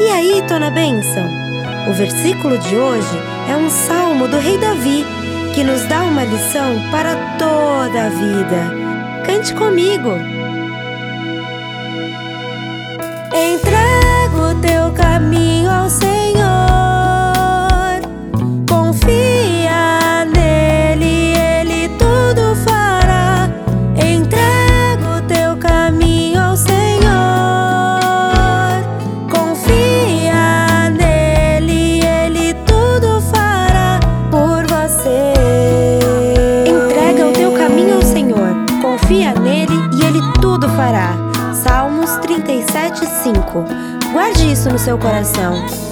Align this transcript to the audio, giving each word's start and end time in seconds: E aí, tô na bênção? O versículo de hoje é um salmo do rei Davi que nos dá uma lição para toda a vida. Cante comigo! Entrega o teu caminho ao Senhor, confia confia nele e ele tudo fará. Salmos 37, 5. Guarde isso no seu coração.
E 0.00 0.08
aí, 0.10 0.44
tô 0.46 0.60
na 0.60 0.70
bênção? 0.70 1.28
O 1.88 1.92
versículo 1.92 2.56
de 2.56 2.76
hoje 2.76 3.18
é 3.50 3.56
um 3.56 3.68
salmo 3.68 4.28
do 4.28 4.38
rei 4.38 4.56
Davi 4.56 5.04
que 5.54 5.64
nos 5.64 5.82
dá 5.88 6.04
uma 6.04 6.22
lição 6.22 6.88
para 6.92 7.16
toda 7.36 8.06
a 8.06 8.08
vida. 8.08 8.72
Cante 9.26 9.52
comigo! 9.54 10.10
Entrega 13.34 14.36
o 14.36 14.54
teu 14.60 14.92
caminho 14.92 15.68
ao 15.68 15.90
Senhor, 15.90 16.38
confia 18.68 19.27
confia 39.18 39.34
nele 39.34 39.74
e 39.96 40.06
ele 40.06 40.20
tudo 40.40 40.68
fará. 40.70 41.16
Salmos 41.52 42.10
37, 42.18 43.04
5. 43.04 43.64
Guarde 44.12 44.52
isso 44.52 44.70
no 44.70 44.78
seu 44.78 44.96
coração. 44.96 45.87